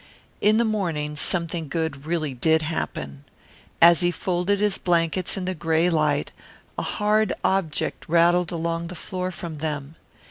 In 0.41 0.57
the 0.57 0.65
morning 0.65 1.15
something 1.15 1.69
good 1.69 2.07
really 2.07 2.33
did 2.33 2.63
happen. 2.63 3.23
As 3.79 3.99
he 4.01 4.09
folded 4.09 4.59
his 4.59 4.79
blankets 4.79 5.37
in 5.37 5.45
the 5.45 5.53
gray 5.53 5.91
light 5.91 6.31
a 6.75 6.81
hard 6.81 7.33
object 7.43 8.05
rattled 8.09 8.51
along 8.51 8.87
the 8.87 8.95
floor 8.95 9.29
from 9.29 9.59
them. 9.59 9.93